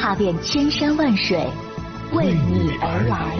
[0.00, 1.36] 踏遍千山万水，
[2.12, 3.36] 为你而来。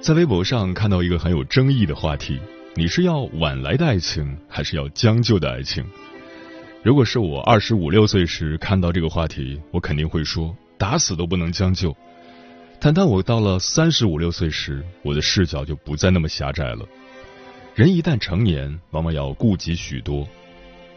[0.00, 2.38] 在微博上看到一个很有争议的话题：
[2.78, 5.82] 你是要晚来的爱情，还是要将就的爱情？
[6.82, 11.96] 如果是我二十五六岁时看到这个话题，我肯定会说打死都不能将就。
[12.78, 16.86] 但当我到了三十五六岁时，我的视角就不再那么狭窄了。
[17.74, 20.28] 人一旦成年，往往要顾及许多。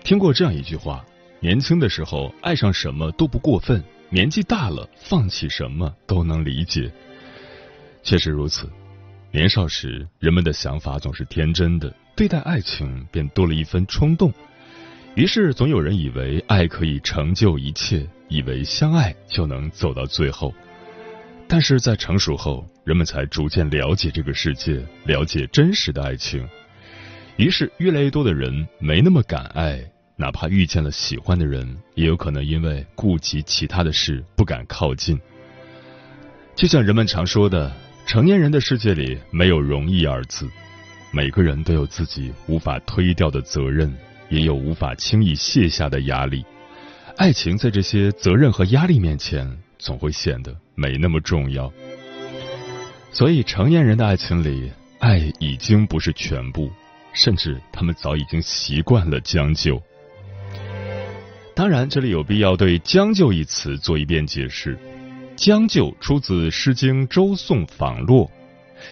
[0.03, 1.05] 听过这样一句话：
[1.39, 6.91] 年轻的时候爱上什么都不过分，年纪大了放弃什么都能理解。
[8.03, 8.69] 确实如此。
[9.31, 14.33] 年少时，人们的想法总是天真的，对待爱情便多了一分冲动。
[15.13, 20.51] 于是，总有人以为爱可以成就一切，以为相爱就能走到最后。
[21.47, 26.47] 但是在成熟后，人们才逐渐了解这个世界，了解真实的爱情。
[27.37, 29.79] 于是，越来越多的人没那么敢爱，
[30.15, 35.19] 哪怕遇见了喜欢的人，也有可能因为顾及其他的事不敢靠近。
[36.55, 37.71] 就像人们常说的。
[38.09, 40.49] 成年人的世界里没有容易二字，
[41.11, 43.95] 每个人都有自己无法推掉的责任，
[44.29, 46.43] 也有无法轻易卸下的压力。
[47.17, 49.47] 爱情在这些责任和压力面前，
[49.77, 51.71] 总会显得没那么重要。
[53.11, 56.71] 所以，成年人的爱情里，爱已经不是全部，
[57.13, 59.79] 甚至他们早已经习惯了将就。
[61.55, 64.75] 当然，这里有必要对“将就”一词做一遍解释。
[65.39, 68.25] 将就出自《诗经·周颂·访洛》，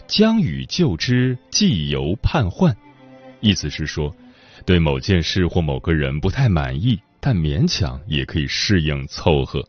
[0.07, 2.73] 将与就之，既由叛患。
[3.41, 4.15] 意思是说，
[4.65, 9.61] 对某件事或某个人不太满意，但勉强也可以适应凑合。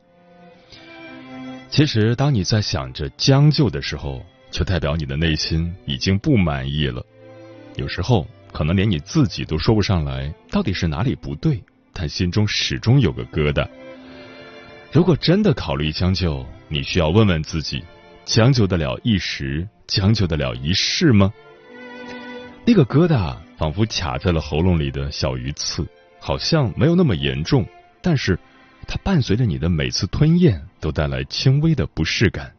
[1.68, 7.04] 其实，当你在想着将就的时候，就代表你的内心已经不满意了。
[7.74, 11.60] 有时候，可能连你自己都说不上来到底是哪里不对，
[11.92, 13.68] 但心中始终有个疙瘩。
[14.90, 17.84] 如果真的考虑将就，你需要问问自己：
[18.24, 21.30] 将就得了一时，将就得了一世吗？
[22.64, 25.86] 那个疙瘩仿佛卡在了喉咙里的小鱼刺，
[26.18, 27.66] 好像没有那么严重，
[28.00, 28.38] 但是
[28.86, 32.50] 它伴随着你的每次吞咽，都带来轻微的不适感。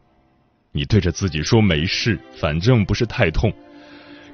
[0.70, 3.52] 你对着自己说没事，反正不是太痛。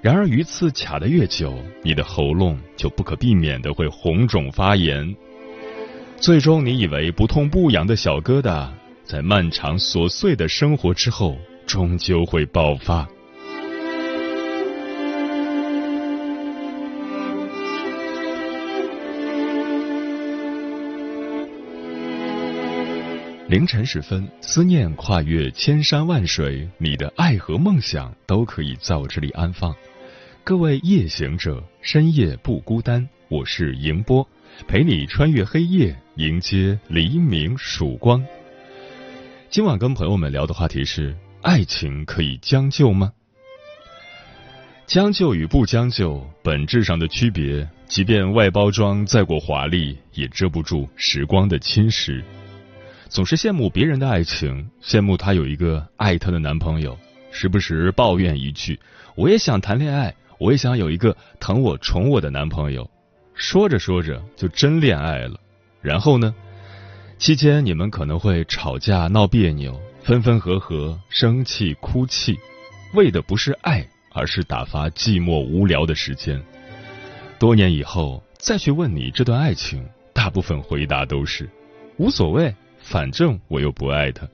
[0.02, 5.16] 然而鱼刺卡得越久，你的喉咙就不可避免的会红肿发炎。
[6.18, 8.68] 最终，你以为不痛不痒的小疙瘩。
[9.04, 13.06] 在漫长琐碎的生活之后，终究会爆发。
[23.48, 29.72] 凌晨时分，思念跨越千山万水，你的爱和梦想都可以在我这里安放。
[30.42, 34.26] 各位夜行者，深夜不孤单，我是迎波，
[34.66, 38.24] 陪你穿越黑夜，迎接黎明曙光。
[39.48, 43.12] 今晚跟朋友们聊的话题是：爱情可以将就吗？
[44.86, 52.22] 将就与不将就本质上的区别，即便外包装再过华丽，也遮不住时光的侵蚀。
[53.08, 56.96] 总是羡慕别人的爱情，羡慕她有一个爱她的男朋友，
[57.30, 58.78] 时不时抱怨一句
[59.14, 62.88] ：“我也想谈恋爱，我也想有一个疼我宠我的男朋友。”
[63.36, 65.38] 说着说着就真恋爱了，
[65.82, 66.34] 然后呢？
[67.18, 72.38] 期间，你们可能会吵架、闹别扭、分分合合、生气、哭泣，
[72.94, 76.42] 为的不是爱，而是打发寂寞无聊的时间。
[77.38, 81.48] 多年以后再去问你这段爱情，大部分回答都是
[81.98, 84.26] 无所谓，反正我又不爱他。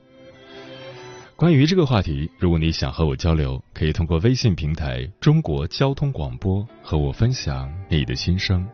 [1.35, 8.65] 关于这个话题，如果你想和我交流，可以通过微信平台“中国交通广播”和我分享你的心声。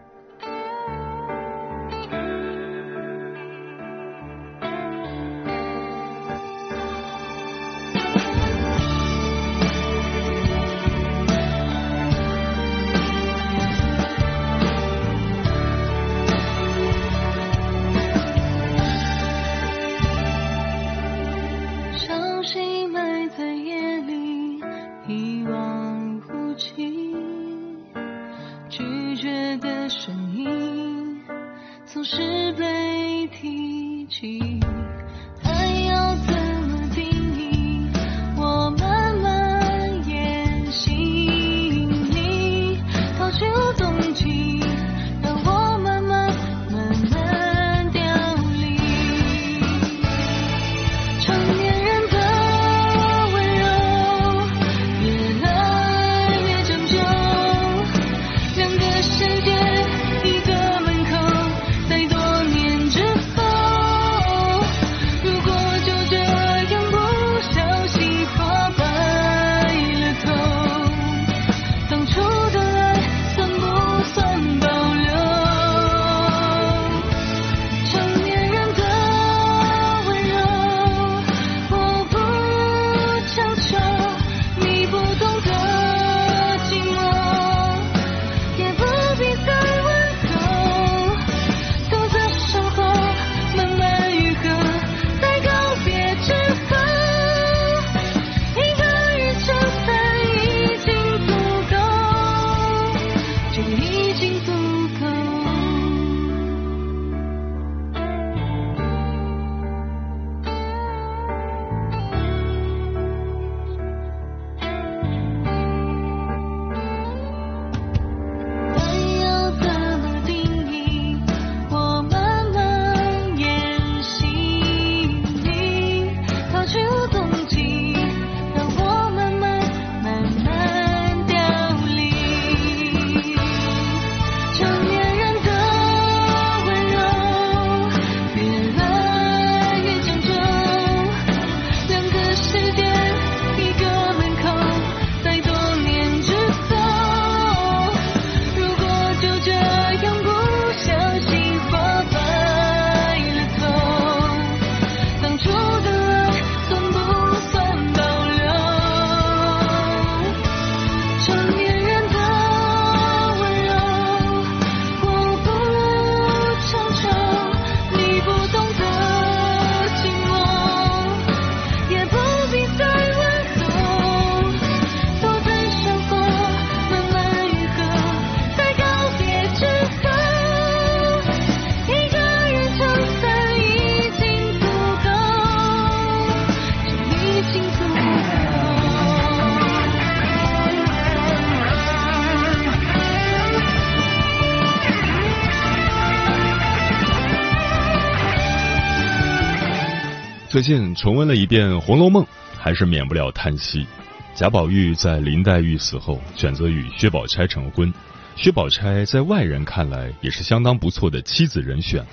[200.59, 202.21] 最近重温了一遍《红楼梦》，
[202.57, 203.87] 还是免不了叹息。
[204.35, 207.93] 贾宝玉在林黛玉死后选择与薛宝钗成婚，
[208.35, 212.05] 薛宝钗在外人看来也是相当不错的妻子人选。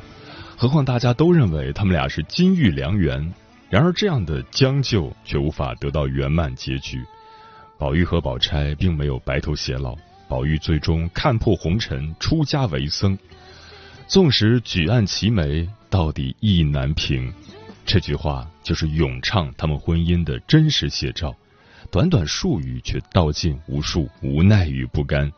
[0.57, 3.35] 何况大家都认为他们俩是金玉良缘，
[3.69, 7.05] 然而这样的将就却无法得到圆满结局。
[7.77, 9.97] 宝玉和宝钗并没有白头偕老，
[10.29, 13.19] 宝玉最终看破红尘，出家为僧。
[14.07, 17.35] 纵使举案齐眉，到底意难平。
[17.87, 21.33] 这句话就是咏唱他们婚姻的真实写照，
[21.89, 25.33] 短短数语却道尽无数无奈与不甘。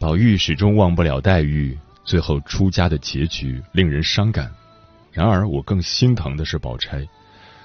[0.00, 4.52] 宝玉始终忘不了黛玉，最后出家的结局令人伤感。
[5.12, 7.06] 然而，我更心疼的是宝钗，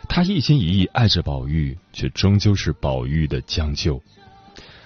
[0.07, 4.01] 她一心一意爱着宝玉，却终究是宝玉的将就。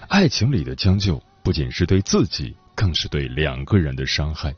[0.07, 4.55] 爱情里的将就，不仅是对自己，更是对两个人的伤害。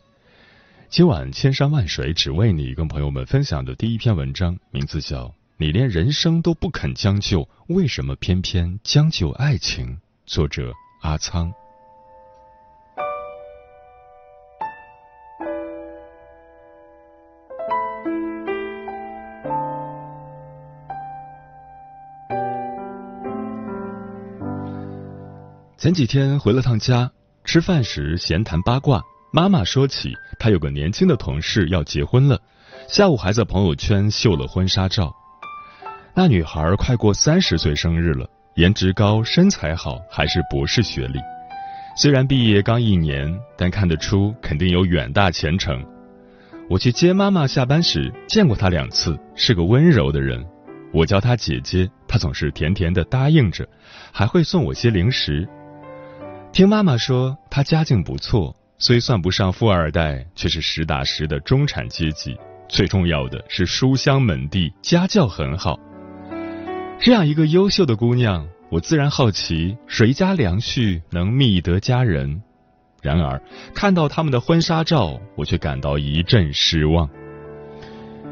[0.90, 5.26] 今晚千山万水只为你，跟朋友们分享的第一篇文章，名字叫
[5.58, 9.86] 《你连人生都不肯将就，为什么偏偏将就爱情》。
[10.26, 11.54] 作者阿仓。
[25.78, 27.12] 前几天回了趟家，
[27.44, 29.04] 吃饭时闲谈八卦。
[29.32, 32.40] 妈妈说起，她有个年轻的同事要结婚了，
[32.88, 35.14] 下午还在朋友圈秀了婚纱照。
[36.16, 41.20] 那女孩快过三十岁生日了，颜值高，身材好，还是博士学历。
[41.96, 45.86] 虽然毕业刚一年，但看得出肯定有远大前程。
[46.70, 50.46] 我去接妈妈下班时，见过她两次，是个温柔的人。
[50.94, 53.68] 我叫她姐姐，她总是甜甜的答应着，
[54.12, 55.48] 还会送我些零食。
[56.52, 58.56] 听妈妈说，她家境不错。
[58.80, 62.38] 虽算不上富二代，却是实打实的中产阶级。
[62.70, 65.80] 最重要的是书香门第，家教很好。
[67.00, 72.42] 这样一个优秀的姑娘，我自然好奇谁家良婿能觅得佳人。
[73.02, 73.42] 然而
[73.74, 77.10] 看到他们的婚纱照，我却感到一阵失望。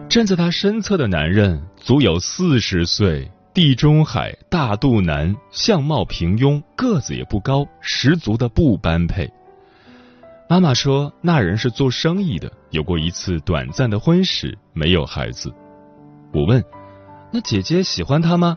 [0.07, 9.27] 站在他身侧的男人足有四十岁，地中海大肚腩，相貌平庸，个子也不高，十足的不般配。
[10.47, 15.51] 妈妈说，那人是做生意的，有过一次短暂的婚史，没有孩子。
[16.31, 16.63] 我问
[17.33, 18.55] ：“那姐姐喜欢他吗？”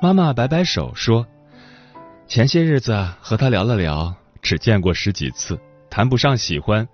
[0.00, 1.26] 妈妈摆摆手说
[2.26, 6.88] ：“前些日子和他聊了聊，只见过十几次，谈不上喜欢。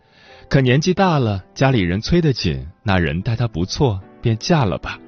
[0.51, 4.99] 可年纪大了，家里人催得紧，那人待她不错，便嫁了吧。”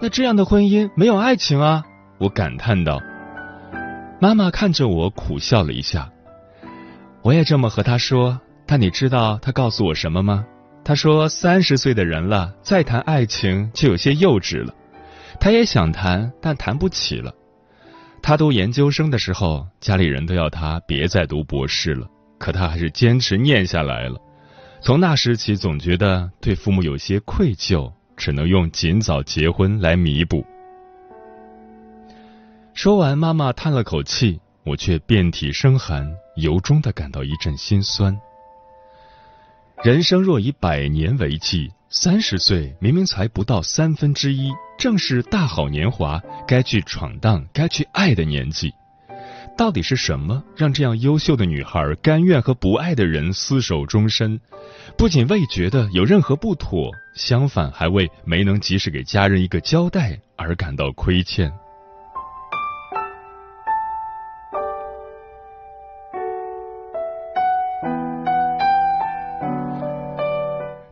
[0.00, 1.84] 那这样的婚姻没有爱情啊！
[2.18, 3.00] 我感叹道。
[4.20, 6.08] 妈妈看着我苦笑了一下。
[7.22, 10.44] 我也这么和他说，但你知道他告诉我什么吗？
[10.82, 14.74] 他说三十岁的人了，再谈爱情就有些幼稚了。
[15.38, 17.30] 他也想谈，但谈不起了。
[18.22, 22.06] 他读研究生的时候，家里人都要他别再读博士了，
[22.38, 24.18] 可他还是坚持念下来了。
[24.80, 30.42] 从那时起，总觉得对父母有些愧疚，只能用尽早结婚来弥补。
[32.72, 34.40] 说完，妈妈叹了口气。
[34.62, 36.06] 我却遍体生寒，
[36.40, 38.18] 由衷的感到一阵心酸。
[39.82, 48.72] 人生若以百年为计，三十岁明明才不到三分之一，正是大好年华，该去闯荡、该去爱的年纪。
[49.56, 54.40] 到底是什么让这样优秀的女孩甘愿和不爱的人厮守终身？
[54.96, 61.52] 不仅未觉得有任何不妥，相反还为没能及时给家人一个交代而感到亏欠。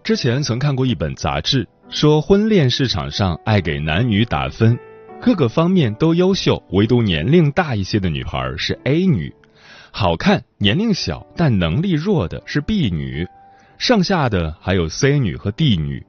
[0.08, 4.74] 之前曾看过一本杂志，说婚恋市场上爱给男女打分，
[5.20, 9.30] 各个方面都优秀，唯独年龄大一些的女孩是 A 女，
[9.90, 13.26] 好看、年龄小但能力弱的是 B 女，
[13.76, 16.02] 剩下的还有 C 女和 D 女。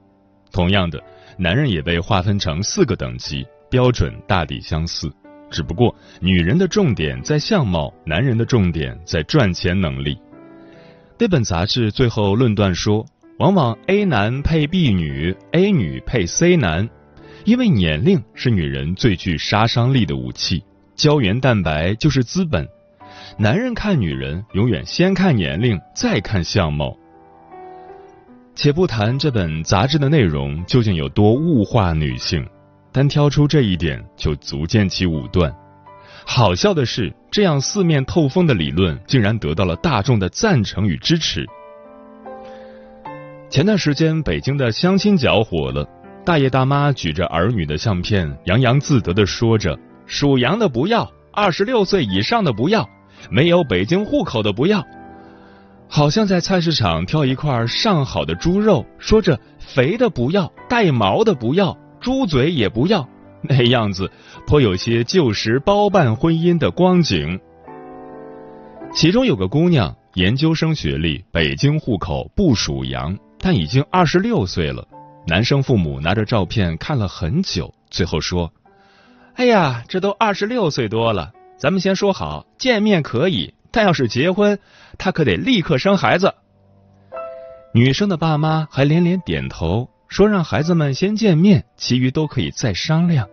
[0.50, 0.98] 同样的，
[1.36, 5.12] 男人也被划分成四个等级，标准大抵相似，
[5.50, 10.18] 只不过女人的重点在相貌，男人的重点在赚钱能力。
[11.18, 13.04] 那本杂志最后论断说。
[13.40, 16.86] 往往 A 男配 B 女，A 女配 C 男，
[17.46, 20.62] 因为年龄是女人最具杀伤力的武器，
[20.94, 22.68] 胶原蛋白就是资本。
[23.38, 26.94] 男人看女人永远先看年龄，再看相貌。
[28.54, 32.46] 且不谈这本杂志的内容究竟有多物化女性，
[32.92, 35.50] 单挑出这一点就足见其武断。
[36.26, 41.48] 好笑的是，这样四面透风的理论竟然得到了大众的赞成与支持。
[43.50, 45.84] 前段时间，北京的相亲角火了。
[46.24, 49.76] 大爷大妈举着儿女的相片，洋洋自得地说着
[50.06, 52.88] ：“属羊的不要，二十六岁以上的不要，
[53.28, 54.84] 没有北京户口的不要。”
[55.90, 63.08] 好像在菜市场挑一块上好的猪肉，说着肥的不要，带毛的不要，猪嘴也不要，
[63.42, 64.08] 那样子
[64.46, 67.40] 颇有些旧时包办婚姻的光景。
[68.94, 73.18] 其中有个姑娘，研究生学历，北京户口，不属羊。
[73.40, 74.86] 但已经二十六岁了，
[75.26, 78.52] 男生父母拿着照片看了很久，最后说
[79.34, 84.58] ：“哎呀，这都二十六岁多了，咱们先说好，见面可以，但要是结婚，
[84.98, 86.34] 他可得立刻生孩子。”
[87.72, 93.28] 女生的爸妈还连连点头，说让孩子们先见面，其余都可以再商量。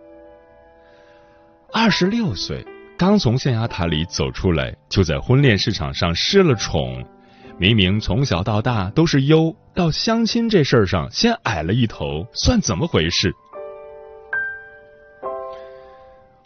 [1.72, 2.64] 二十六岁，
[2.96, 7.04] 刚从象牙塔里走出来，就在婚恋市场上失了宠。
[7.60, 13.32] 明明从小到大都是优，到相亲这事儿上先矮了一头，算怎么回事？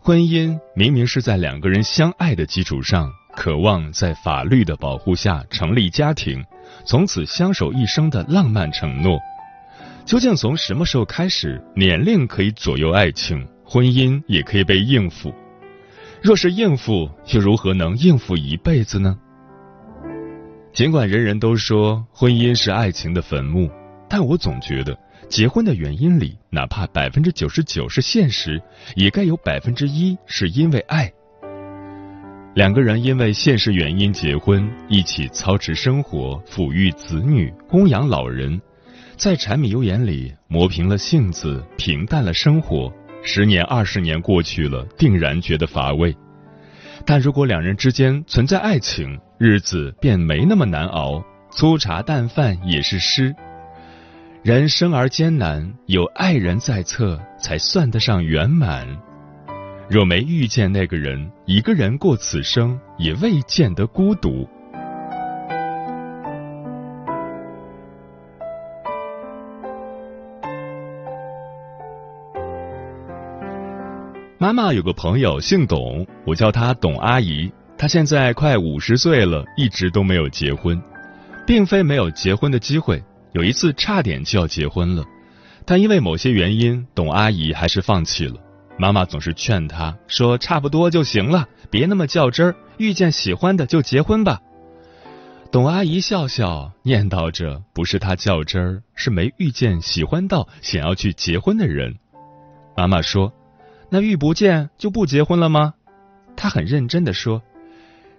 [0.00, 6.42] 婚姻明明是在两个人相爱的基础上，渴望在法律的保护下成立家庭，
[6.87, 9.19] 从此相守一生的浪漫承诺。
[10.07, 15.33] 究竟从什么时候开始，年龄可以左右爱情，婚姻也可以被应付？
[16.23, 19.19] 若是应付，又如何能应付一辈子呢？
[20.72, 23.70] 尽管人人都说婚姻是爱情的坟墓，
[24.08, 24.98] 但我总觉得
[25.28, 28.58] 结婚的原因里，哪怕百分之九十九是现实，
[28.96, 31.12] 也该有百分之一是因为爱。
[32.54, 38.58] 两个人因为现实原因结婚，一起操持生活，抚育子女，供养老人，
[39.16, 42.90] 在柴米油盐里磨平了性子，平淡了生活。
[43.22, 46.16] 十年二十年过去了，定然觉得乏味。
[47.04, 53.35] 但如果两人之间存在爱情，日子便没那么难熬，粗茶淡饭也是诗。
[54.42, 58.87] 人生而艰难，有爱人在侧，才算得上圆满。
[59.88, 64.49] 若没遇见那个人，一个人过此生，也未见得孤独。
[74.42, 77.49] 妈妈有个朋友姓董，我叫她董阿姨。
[77.78, 80.82] 她现在快五十岁了，一直都没有结婚，
[81.46, 83.00] 并非没有结婚的机会，
[83.34, 85.04] 有一次差点就要结婚了，
[85.64, 88.34] 但因为某些原因，董阿姨还是放弃了。
[88.76, 94.40] 妈妈总是劝她说：“差不多就行了，别那么较真儿，遇见喜欢的就结婚吧。”
[95.52, 101.94] 董阿姨笑笑，念叨着：“不是她较真儿，是没遇见喜欢到想要去结婚的人。”
[102.76, 103.32] 妈妈说
[103.92, 105.75] ：“那遇不见就不结婚了吗？”
[106.34, 107.42] 她很认真的说：“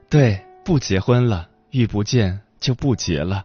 [0.08, 3.44] 对，不结婚了，遇不见就不结了。”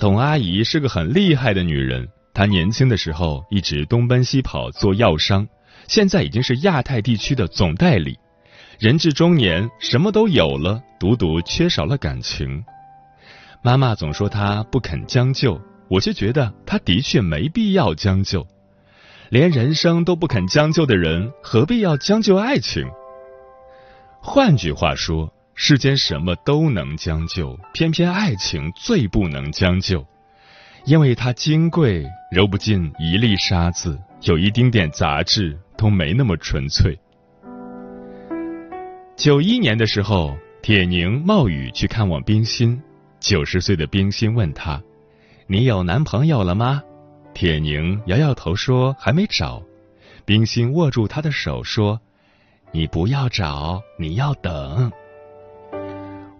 [0.00, 5.46] 董阿姨是个很厉害的女人，她年轻的时候一直东奔西跑做药商，
[5.88, 8.18] 现在已经是亚太地区的总代理。
[8.78, 12.64] 人至中年，什么都有了，独独缺少了感情。
[13.62, 18.46] 妈妈总说她不肯将就，我却觉得她的确没必要将就。
[19.32, 22.86] 连人生都不肯将就的人，何必要将就爱情？
[24.20, 30.04] 换句话说，世间什么都能将就，偏偏爱情最不能将就，
[30.84, 36.94] 因为它金贵，揉不进一粒沙子，有一丁点杂质，都没那么纯粹。
[39.16, 42.78] 九一年的时候，铁凝冒雨去看望冰心。
[43.18, 44.82] 九十岁的冰心问他
[45.48, 46.82] ：“你有男朋友了吗？”
[47.34, 49.62] 铁凝摇摇头说：“还没找。”
[50.24, 52.00] 冰心握住他的手说
[52.70, 54.90] ：“你不要找，你要等。”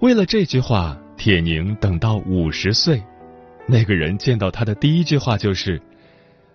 [0.01, 3.03] 为了这句话，铁凝等到五十岁。
[3.67, 5.81] 那个人见到他的第一句话就是：“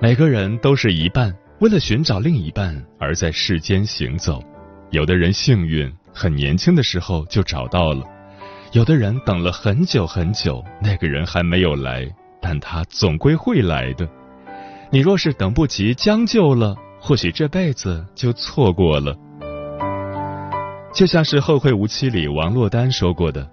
[0.00, 1.34] 每个人都是一半。
[1.60, 4.42] 为了寻找另一半而在世间行走，
[4.90, 8.02] 有的人幸运，很年轻的时候就找到了；
[8.72, 12.08] 有的人等了很久很久，那个人还没有来，
[12.40, 14.08] 但他总归会来的。
[14.92, 19.16] 你若是等不及，将就了，或许这辈子就错过了。
[20.94, 23.48] 就像是《后会无期》里王珞丹说过的：“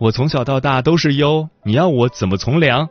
[0.00, 2.88] 我从小到大都是优，你要我怎么从良？”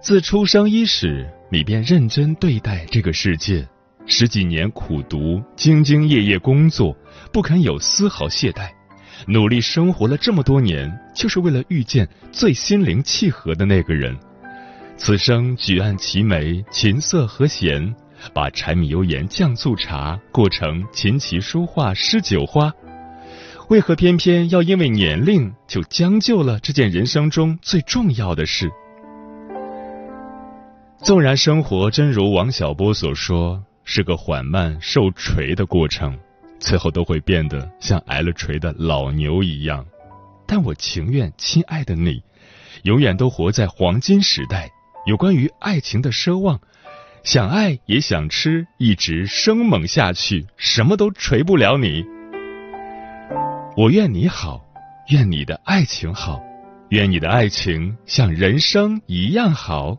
[0.00, 1.28] 自出生伊始。
[1.50, 3.64] 你便认真对待这个世界，
[4.06, 6.96] 十几年苦读，兢兢业业工作，
[7.32, 8.70] 不肯有丝毫懈怠，
[9.26, 14.16] 努力生活了这么多年，就是为了遇见最心灵契合的那个人。
[14.96, 17.94] 此生举案齐眉，琴瑟和弦，
[18.32, 22.72] 把柴米油盐酱醋茶过成琴棋书画诗酒花，
[23.68, 28.70] 为何偏偏要因为年龄就将就了这件人生中最重要的事？
[30.98, 36.16] 纵然生活真如王小波所说，是个缓慢受锤的过程，
[36.64, 39.84] 最后都会变得像挨了锤的老牛一样。
[40.46, 42.22] 但我情愿，亲爱的你，
[42.84, 44.70] 永远都活在黄金时代。
[45.04, 46.58] 有关于爱情的奢望，
[47.22, 52.02] 想爱也想吃，一直生猛下去，什么都锤不了你。
[53.76, 54.64] 我愿你好，
[55.10, 56.42] 愿你的爱情好，
[56.88, 59.98] 愿你的爱情像人生一样好。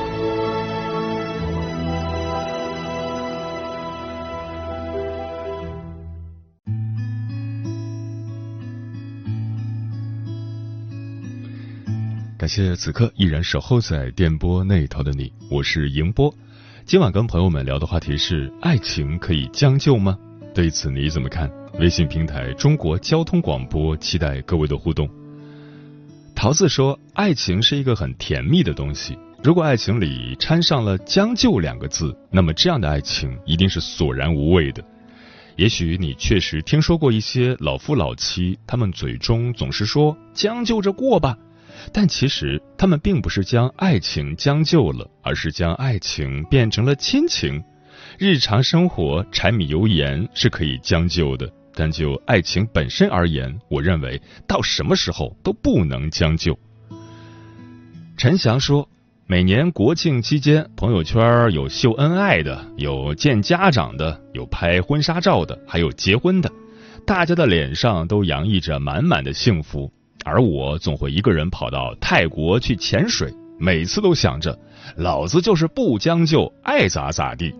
[12.53, 16.35] 谢此刻依然守候在电波那头的你，我是迎波。
[16.83, 20.17] 今晚跟朋友们聊的话题是：爱情可以将就吗？
[20.53, 21.49] 对此你怎么看？
[21.79, 25.09] 微信平台中国交通广播，期待各位的互动。
[26.35, 34.83] 桃子说：“爱情是一个很甜蜜的东西，如果爱情里掺上了将就两个字，那么这样的爱情一定是索然无味的。
[35.55, 41.37] 也许你确实听说过一些老夫老妻，他们嘴中总是说将就着过吧。”
[41.91, 47.63] 但其实，他们并不是将爱情将就了，而是将爱情变成了亲情。
[48.17, 56.57] 日常生活柴米油盐是可以将就的，但就爱情本身而言，我认为到什么时候都不能将就。
[58.17, 58.87] 陈翔说，
[59.25, 66.51] 每年国庆期间，朋友圈有秀恩爱的，有见家长的，有拍婚纱照的，还有结婚的，
[67.07, 69.91] 大家的脸上都洋溢着满满的幸福。
[70.23, 74.57] 而我总会一个人跑到泰国去潜水，每次都想着
[74.95, 77.53] 老子就是不将就，爱咋咋地。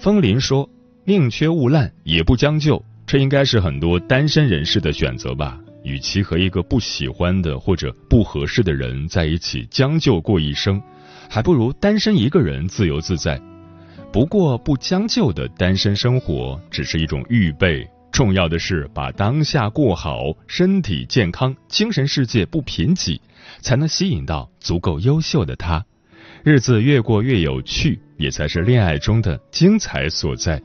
[0.00, 0.68] 风林说
[1.04, 5.58] ：“宁缺毋滥，也不将就。”这应该是很多单身人士的选择吧。
[5.84, 10.80] 与其和一个不喜欢的或者不合适的人在一起将就过一生，
[11.28, 13.40] 还不如单身一个人自由自在。
[14.12, 23.18] 不过不将就的单身生活只是一种预备，重要的是把当下过好，身体健康，精神世界不贫瘠，
[23.62, 25.84] 才能吸引到足够优秀的他。
[26.44, 30.60] 日子越过越有趣，也才是恋爱中的精彩所在。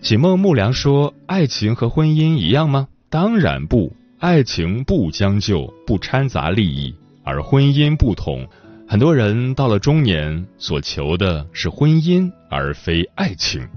[0.00, 2.88] 启梦木良说：“爱情和婚姻一样吗？
[3.10, 8.46] 当然不，爱情不将就，不掺杂利益，而婚姻不同。
[8.88, 13.68] 很多人到了中年，所求的是婚姻，而非爱情。”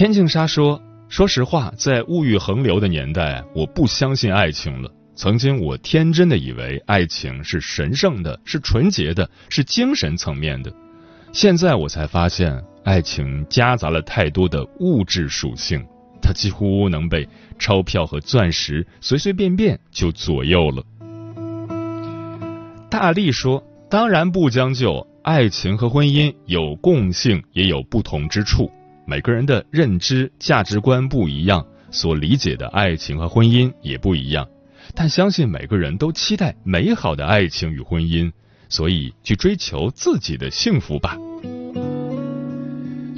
[0.00, 4.90] 天净沙说：“说实话，在物欲横流的年代，我不相信爱情了。
[5.14, 10.72] 曾经我天真的以为爱情是神圣的，是纯洁的，是精神层面的。
[11.34, 15.84] 现在我才发现。”爱情夹杂了太多的物质属性，
[16.22, 20.82] 它几乎能被钞票和钻石随随便便就左右了。
[22.88, 28.70] 大力说：“当然不将就，爱情和婚姻有共性，也有不同之处。
[29.10, 34.46] 每个人的认知、价值观不一样，所理解的爱情和婚姻也不一样。
[34.94, 38.30] 但相信每个人都期待美好的爱情与婚姻，
[38.68, 41.18] 所以去追求自己的幸福吧。”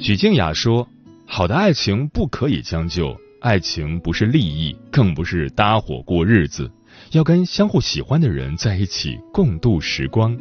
[0.01, 0.87] 许静雅说
[1.29, 6.71] ：“好的爱情不可以将就，爱情不是利益，更不是搭伙过日子，
[7.11, 10.35] 要跟相互喜欢的人在一起共度时光。”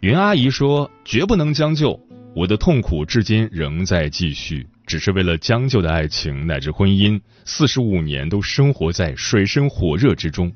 [0.00, 1.98] 云阿姨说：“绝不能将就，
[2.34, 10.52] 我的痛苦至今仍在继续，只是为了将就的爱情乃至婚姻，四十五年都生活在水深火热之中。”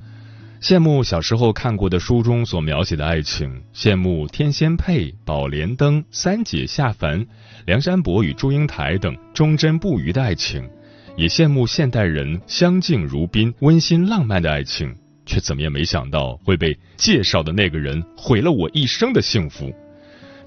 [0.61, 7.25] 羡慕小时候看过的书中所描写的爱情，羡慕天仙配、宝莲灯、三姐下凡、
[7.64, 10.69] 梁山伯与祝英台等忠贞不渝的爱情，
[11.17, 14.93] 也羡慕现代人相敬如宾、温馨浪漫的爱情，
[15.25, 19.73] 却怎么也没想到会被介绍的那个人毁了我一生的幸福。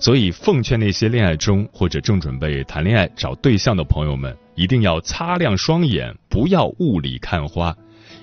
[0.01, 7.77] 所以，奉劝那些恋爱中或者正准备谈恋爱找对象的朋友们，一定要擦亮双眼，不要雾里看花。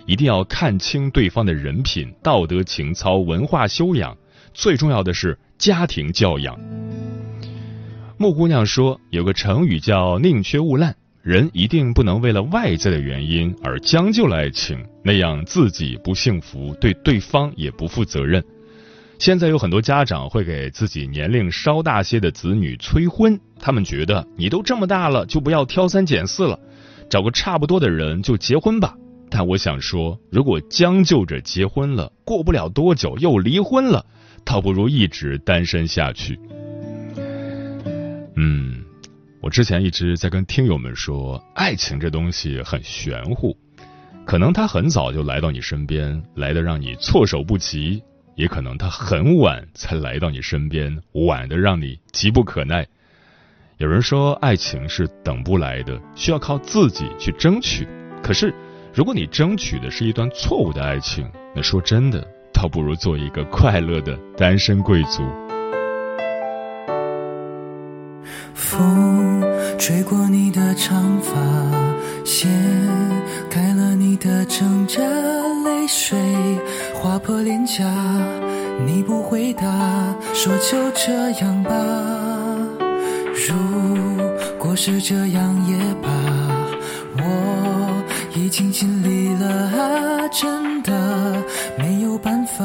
[0.04, 4.16] 一定要看清对方的人品、道德情操、文化修养，
[4.52, 6.58] 最重要的是家庭教养。
[8.16, 18.42] 木姑娘说，有个成语叫“宁缺毋滥”，人一定不能为了外在的原因而将就了爱情，那样自己不幸福，对对方也不负责任。
[19.18, 26.58] 现在有很多家长会给自己年龄稍大些的子女催婚，他们觉得你都这么大了，就不要挑三拣四了，
[27.10, 28.94] 找个差不多的人就结婚吧。
[29.28, 34.06] 但我想说，如果将就着结婚了，过不了多久又离婚了，
[34.44, 36.38] 倒不如一直单身下去。
[38.36, 38.84] 嗯，
[39.42, 43.56] 我之前一直在跟听友们说，爱情这东西很玄乎，
[44.24, 48.00] 可能他很早就来到你身边，来的让你措手不及；
[48.38, 52.86] 也可能他很晚才来到你身边，晚的让你急不可耐。
[53.76, 57.86] 有人说，爱情是等不来的，需要靠自己去争取。
[58.22, 58.54] 可是。
[58.94, 65.22] 如果你争取的是一段错误的爱情，那说真的，倒不如做一个快乐的单身贵族。
[68.54, 69.27] 风
[69.78, 71.32] 吹过你的长发，
[72.24, 72.50] 掀
[73.48, 75.00] 开了你的挣扎，
[75.64, 76.18] 泪水
[76.94, 77.84] 划破脸颊，
[78.84, 79.62] 你不回答，
[80.34, 81.70] 说就这样吧。
[83.48, 83.54] 如
[84.58, 86.10] 果是这样也罢，
[87.18, 88.04] 我。
[88.34, 90.92] 已经尽力了啊，真的
[91.76, 92.64] 没有办法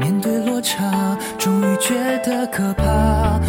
[0.00, 3.40] 面对落差，终于觉得可怕。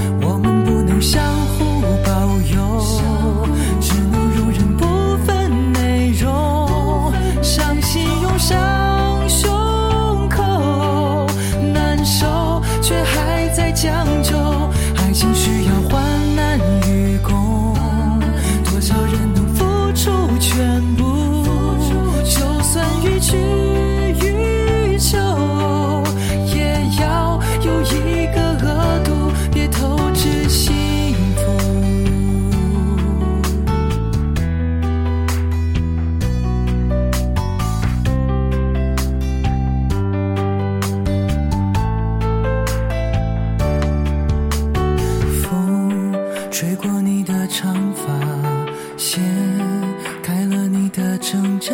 [51.19, 51.71] 撑着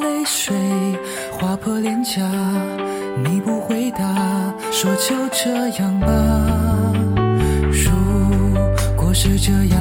[0.00, 0.54] 泪水
[1.32, 2.20] 划破脸颊
[3.24, 6.06] 你不回答说就这样吧。
[7.70, 7.90] 如
[8.96, 9.79] 果是这样